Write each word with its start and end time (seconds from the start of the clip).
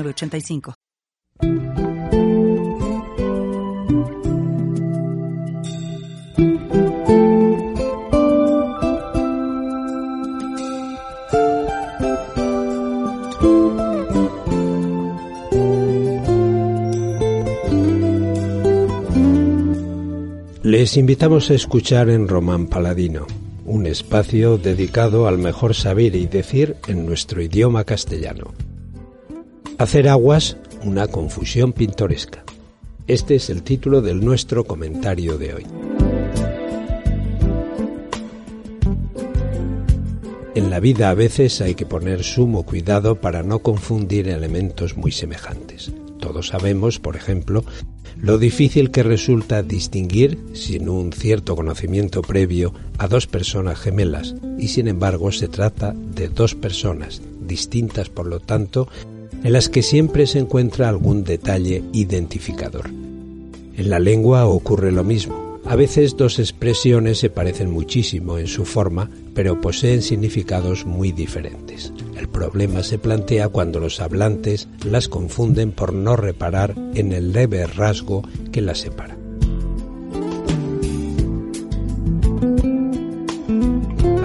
85 0.00 0.74
Les 20.62 20.96
invitamos 20.96 21.50
a 21.50 21.54
escuchar 21.54 22.08
en 22.08 22.28
Román 22.28 22.66
Paladino, 22.66 23.26
un 23.66 23.86
espacio 23.86 24.56
dedicado 24.56 25.28
al 25.28 25.36
mejor 25.36 25.74
saber 25.74 26.16
y 26.16 26.26
decir 26.26 26.76
en 26.88 27.04
nuestro 27.04 27.42
idioma 27.42 27.84
castellano. 27.84 28.54
Hacer 29.78 30.08
aguas, 30.08 30.56
una 30.84 31.08
confusión 31.08 31.72
pintoresca. 31.72 32.44
Este 33.06 33.36
es 33.36 33.50
el 33.50 33.62
título 33.62 34.00
de 34.00 34.14
nuestro 34.14 34.64
comentario 34.64 35.38
de 35.38 35.54
hoy. 35.54 35.66
En 40.54 40.70
la 40.70 40.78
vida 40.80 41.10
a 41.10 41.14
veces 41.14 41.60
hay 41.60 41.74
que 41.74 41.86
poner 41.86 42.22
sumo 42.22 42.64
cuidado 42.64 43.20
para 43.20 43.42
no 43.42 43.60
confundir 43.60 44.28
elementos 44.28 44.96
muy 44.96 45.10
semejantes. 45.10 45.90
Todos 46.20 46.48
sabemos, 46.48 47.00
por 47.00 47.16
ejemplo, 47.16 47.64
lo 48.20 48.38
difícil 48.38 48.90
que 48.90 49.02
resulta 49.02 49.62
distinguir, 49.62 50.38
sin 50.52 50.88
un 50.88 51.12
cierto 51.12 51.56
conocimiento 51.56 52.22
previo, 52.22 52.72
a 52.98 53.08
dos 53.08 53.26
personas 53.26 53.80
gemelas, 53.80 54.36
y 54.58 54.68
sin 54.68 54.86
embargo 54.86 55.32
se 55.32 55.48
trata 55.48 55.92
de 55.92 56.28
dos 56.28 56.54
personas, 56.54 57.22
distintas 57.40 58.10
por 58.10 58.26
lo 58.26 58.38
tanto, 58.38 58.88
en 59.42 59.52
las 59.52 59.68
que 59.68 59.82
siempre 59.82 60.26
se 60.26 60.38
encuentra 60.38 60.88
algún 60.88 61.24
detalle 61.24 61.82
identificador. 61.92 62.90
En 63.76 63.90
la 63.90 63.98
lengua 63.98 64.46
ocurre 64.46 64.92
lo 64.92 65.04
mismo. 65.04 65.58
A 65.64 65.76
veces 65.76 66.16
dos 66.16 66.38
expresiones 66.38 67.18
se 67.18 67.30
parecen 67.30 67.70
muchísimo 67.70 68.38
en 68.38 68.48
su 68.48 68.64
forma, 68.64 69.10
pero 69.34 69.60
poseen 69.60 70.02
significados 70.02 70.84
muy 70.84 71.12
diferentes. 71.12 71.92
El 72.16 72.28
problema 72.28 72.82
se 72.82 72.98
plantea 72.98 73.48
cuando 73.48 73.80
los 73.80 74.00
hablantes 74.00 74.68
las 74.84 75.08
confunden 75.08 75.72
por 75.72 75.92
no 75.92 76.16
reparar 76.16 76.74
en 76.94 77.12
el 77.12 77.32
leve 77.32 77.66
rasgo 77.66 78.22
que 78.50 78.60
las 78.60 78.78
separa. 78.78 79.16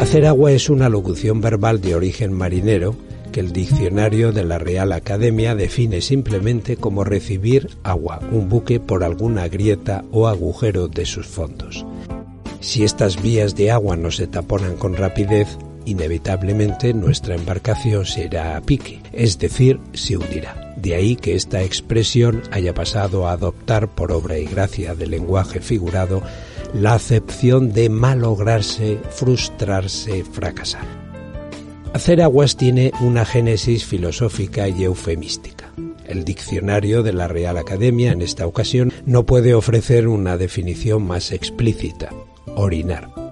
Hacer 0.00 0.26
agua 0.26 0.52
es 0.52 0.70
una 0.70 0.88
locución 0.88 1.40
verbal 1.40 1.80
de 1.80 1.94
origen 1.94 2.32
marinero 2.32 2.96
el 3.36 3.52
diccionario 3.52 4.32
de 4.32 4.44
la 4.44 4.58
Real 4.58 4.92
Academia 4.92 5.54
define 5.54 6.00
simplemente 6.00 6.76
como 6.76 7.04
recibir 7.04 7.70
agua, 7.82 8.20
un 8.32 8.48
buque 8.48 8.80
por 8.80 9.04
alguna 9.04 9.48
grieta 9.48 10.04
o 10.10 10.26
agujero 10.26 10.88
de 10.88 11.06
sus 11.06 11.26
fondos. 11.26 11.84
Si 12.60 12.84
estas 12.84 13.22
vías 13.22 13.54
de 13.54 13.70
agua 13.70 13.96
no 13.96 14.10
se 14.10 14.26
taponan 14.26 14.76
con 14.76 14.96
rapidez, 14.96 15.56
inevitablemente 15.84 16.92
nuestra 16.94 17.34
embarcación 17.34 18.04
se 18.04 18.24
irá 18.24 18.56
a 18.56 18.60
pique, 18.60 19.00
es 19.12 19.38
decir, 19.38 19.78
se 19.92 20.16
hundirá. 20.16 20.74
De 20.76 20.94
ahí 20.94 21.16
que 21.16 21.34
esta 21.34 21.62
expresión 21.62 22.42
haya 22.50 22.74
pasado 22.74 23.26
a 23.26 23.32
adoptar, 23.32 23.94
por 23.94 24.12
obra 24.12 24.38
y 24.38 24.46
gracia 24.46 24.94
del 24.94 25.12
lenguaje 25.12 25.60
figurado, 25.60 26.22
la 26.74 26.94
acepción 26.94 27.72
de 27.72 27.88
malograrse, 27.88 28.98
frustrarse, 29.10 30.24
fracasar. 30.24 31.05
Hacer 31.92 32.22
aguas 32.22 32.56
tiene 32.56 32.92
una 33.00 33.24
génesis 33.24 33.84
filosófica 33.84 34.68
y 34.68 34.84
eufemística. 34.84 35.72
El 36.06 36.24
diccionario 36.24 37.02
de 37.02 37.12
la 37.12 37.26
Real 37.26 37.56
Academia 37.56 38.12
en 38.12 38.22
esta 38.22 38.46
ocasión 38.46 38.92
no 39.06 39.24
puede 39.24 39.54
ofrecer 39.54 40.06
una 40.06 40.36
definición 40.36 41.06
más 41.06 41.32
explícita. 41.32 42.10
Orinar. 42.54 43.25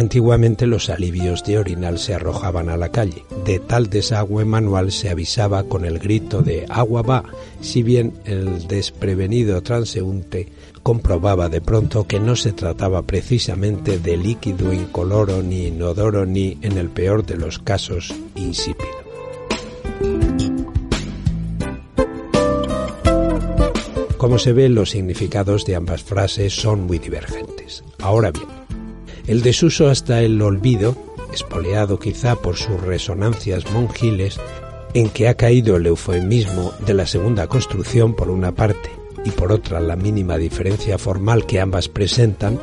Antiguamente 0.00 0.66
los 0.66 0.88
alivios 0.88 1.44
de 1.44 1.58
orinal 1.58 1.98
se 1.98 2.14
arrojaban 2.14 2.70
a 2.70 2.78
la 2.78 2.88
calle. 2.88 3.26
De 3.44 3.58
tal 3.58 3.90
desagüe 3.90 4.46
manual 4.46 4.92
se 4.92 5.10
avisaba 5.10 5.64
con 5.64 5.84
el 5.84 5.98
grito 5.98 6.40
de 6.40 6.64
agua 6.70 7.02
va, 7.02 7.24
si 7.60 7.82
bien 7.82 8.14
el 8.24 8.66
desprevenido 8.66 9.62
transeúnte 9.62 10.48
comprobaba 10.82 11.50
de 11.50 11.60
pronto 11.60 12.06
que 12.06 12.18
no 12.18 12.34
se 12.34 12.52
trataba 12.52 13.02
precisamente 13.02 13.98
de 13.98 14.16
líquido 14.16 14.72
incoloro 14.72 15.42
ni 15.42 15.66
inodoro 15.66 16.24
ni, 16.24 16.56
en 16.62 16.78
el 16.78 16.88
peor 16.88 17.26
de 17.26 17.36
los 17.36 17.58
casos, 17.58 18.14
insípido. 18.36 18.88
Como 24.16 24.38
se 24.38 24.54
ve, 24.54 24.70
los 24.70 24.88
significados 24.88 25.66
de 25.66 25.76
ambas 25.76 26.02
frases 26.02 26.54
son 26.54 26.86
muy 26.86 26.98
divergentes. 26.98 27.84
Ahora 27.98 28.30
bien, 28.30 28.59
el 29.26 29.42
desuso 29.42 29.88
hasta 29.88 30.22
el 30.22 30.40
olvido, 30.42 30.96
espoleado 31.32 31.98
quizá 31.98 32.36
por 32.36 32.56
sus 32.56 32.80
resonancias 32.80 33.70
monjiles, 33.72 34.38
en 34.94 35.08
que 35.08 35.28
ha 35.28 35.34
caído 35.34 35.76
el 35.76 35.86
eufemismo 35.86 36.72
de 36.84 36.94
la 36.94 37.06
segunda 37.06 37.46
construcción 37.46 38.14
por 38.14 38.30
una 38.30 38.52
parte 38.52 38.90
y 39.24 39.30
por 39.30 39.52
otra 39.52 39.80
la 39.80 39.96
mínima 39.96 40.36
diferencia 40.36 40.98
formal 40.98 41.46
que 41.46 41.60
ambas 41.60 41.88
presentan, 41.88 42.58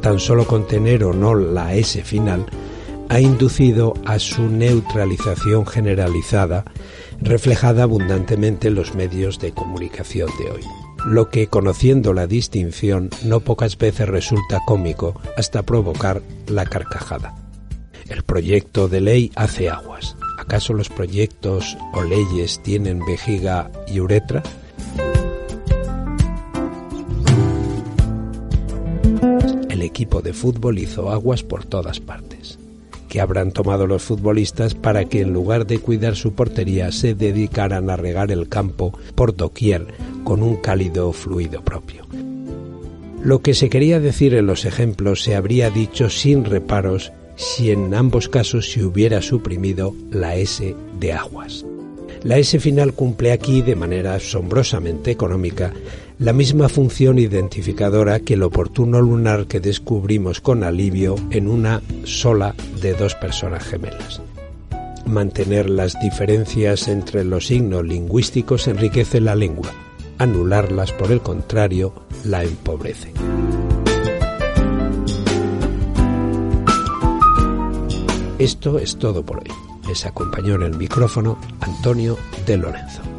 tan 0.00 0.18
solo 0.18 0.46
con 0.46 0.66
tener 0.66 1.04
o 1.04 1.12
no 1.12 1.34
la 1.34 1.74
S 1.74 2.02
final, 2.02 2.46
ha 3.08 3.20
inducido 3.20 3.94
a 4.04 4.18
su 4.18 4.48
neutralización 4.48 5.66
generalizada, 5.66 6.64
reflejada 7.20 7.84
abundantemente 7.84 8.68
en 8.68 8.74
los 8.74 8.94
medios 8.94 9.38
de 9.38 9.52
comunicación 9.52 10.28
de 10.38 10.50
hoy. 10.50 10.87
Lo 11.06 11.30
que, 11.30 11.46
conociendo 11.46 12.12
la 12.12 12.26
distinción, 12.26 13.10
no 13.24 13.40
pocas 13.40 13.78
veces 13.78 14.08
resulta 14.08 14.60
cómico 14.66 15.20
hasta 15.36 15.62
provocar 15.62 16.22
la 16.46 16.64
carcajada. 16.64 17.34
El 18.08 18.22
proyecto 18.22 18.88
de 18.88 19.00
ley 19.00 19.32
hace 19.36 19.68
aguas. 19.68 20.16
¿Acaso 20.38 20.72
los 20.72 20.88
proyectos 20.88 21.76
o 21.92 22.02
leyes 22.02 22.62
tienen 22.62 23.04
vejiga 23.04 23.70
y 23.86 24.00
uretra? 24.00 24.42
equipo 29.88 30.22
de 30.22 30.32
fútbol 30.32 30.78
hizo 30.78 31.10
aguas 31.10 31.42
por 31.42 31.64
todas 31.64 31.98
partes. 31.98 32.56
Que 33.08 33.20
habrán 33.20 33.50
tomado 33.52 33.86
los 33.86 34.02
futbolistas 34.02 34.74
para 34.74 35.06
que 35.06 35.22
en 35.22 35.32
lugar 35.32 35.66
de 35.66 35.78
cuidar 35.78 36.14
su 36.14 36.32
portería 36.34 36.92
se 36.92 37.14
dedicaran 37.14 37.90
a 37.90 37.96
regar 37.96 38.30
el 38.30 38.48
campo 38.48 38.96
por 39.14 39.34
doquier 39.34 39.86
con 40.24 40.42
un 40.42 40.56
cálido 40.56 41.12
fluido 41.12 41.62
propio? 41.62 42.06
Lo 43.22 43.40
que 43.40 43.54
se 43.54 43.68
quería 43.68 43.98
decir 43.98 44.34
en 44.34 44.46
los 44.46 44.64
ejemplos 44.64 45.22
se 45.22 45.34
habría 45.34 45.70
dicho 45.70 46.08
sin 46.08 46.44
reparos 46.44 47.12
si 47.34 47.70
en 47.70 47.94
ambos 47.94 48.28
casos 48.28 48.70
se 48.70 48.84
hubiera 48.84 49.22
suprimido 49.22 49.94
la 50.10 50.36
S 50.36 50.74
de 50.98 51.12
aguas. 51.12 51.64
La 52.22 52.36
S 52.36 52.58
final 52.58 52.94
cumple 52.94 53.32
aquí 53.32 53.62
de 53.62 53.76
manera 53.76 54.14
asombrosamente 54.14 55.10
económica 55.10 55.72
la 56.18 56.32
misma 56.32 56.68
función 56.68 57.18
identificadora 57.18 58.20
que 58.20 58.34
el 58.34 58.42
oportuno 58.42 59.00
lunar 59.00 59.46
que 59.46 59.60
descubrimos 59.60 60.40
con 60.40 60.64
alivio 60.64 61.14
en 61.30 61.46
una 61.46 61.80
sola 62.04 62.54
de 62.80 62.94
dos 62.94 63.14
personas 63.14 63.64
gemelas. 63.64 64.20
Mantener 65.06 65.70
las 65.70 65.98
diferencias 66.00 66.88
entre 66.88 67.24
los 67.24 67.46
signos 67.46 67.84
lingüísticos 67.84 68.66
enriquece 68.66 69.20
la 69.20 69.36
lengua, 69.36 69.70
anularlas 70.18 70.92
por 70.92 71.12
el 71.12 71.20
contrario 71.20 71.94
la 72.24 72.42
empobrece. 72.42 73.12
Esto 78.38 78.78
es 78.78 78.96
todo 78.96 79.24
por 79.24 79.38
hoy. 79.38 79.67
Les 79.88 80.04
acompañó 80.04 80.56
en 80.56 80.62
el 80.62 80.76
micrófono 80.76 81.38
Antonio 81.60 82.18
de 82.46 82.58
Lorenzo. 82.58 83.17